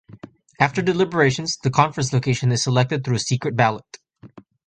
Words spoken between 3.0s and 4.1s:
through a secret ballot.